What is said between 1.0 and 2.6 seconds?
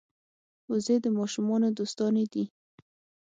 د ماشومانو دوستانې دي